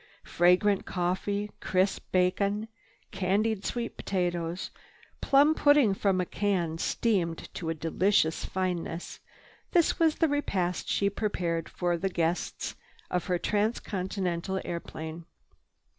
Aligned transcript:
Fragrant 0.25 0.87
coffee, 0.87 1.51
crisp 1.59 2.05
bacon, 2.11 2.67
candied 3.11 3.63
sweet 3.63 3.97
potatoes, 3.97 4.71
plum 5.21 5.53
pudding 5.53 5.93
from 5.93 6.19
a 6.19 6.25
can, 6.25 6.79
steamed 6.79 7.53
to 7.53 7.69
a 7.69 7.75
delicious 7.75 8.43
fineness—this 8.43 9.99
was 9.99 10.15
the 10.15 10.27
repast 10.27 10.89
she 10.89 11.07
prepared 11.07 11.69
for 11.69 11.97
the 11.99 12.09
guests 12.09 12.73
of 13.11 13.25
her 13.25 13.37
trans 13.37 13.79
continental 13.79 14.59
airplane. 14.65 15.25